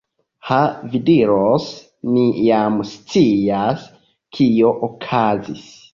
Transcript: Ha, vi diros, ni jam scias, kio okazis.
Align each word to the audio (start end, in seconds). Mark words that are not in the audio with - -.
Ha, 0.47 0.59
vi 0.93 1.01
diros, 1.09 1.67
ni 2.15 2.23
jam 2.47 2.81
scias, 2.95 3.85
kio 4.39 4.73
okazis. 4.89 5.69